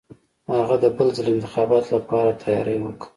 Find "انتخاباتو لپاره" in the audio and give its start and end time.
1.33-2.37